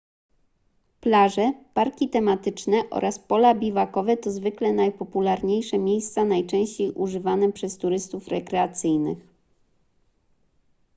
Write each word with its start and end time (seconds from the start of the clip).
plaże 1.01 1.53
parki 1.73 2.09
tematyczne 2.09 2.83
oraz 2.89 3.19
pola 3.19 3.55
biwakowe 3.55 4.17
to 4.17 4.31
zwykle 4.31 4.73
najpopularniejsze 4.73 5.77
miejsca 5.77 6.25
najczęściej 6.25 6.91
używane 6.91 7.51
przez 7.51 7.77
turystów 7.77 8.27
rekreacyjnych 8.27 9.17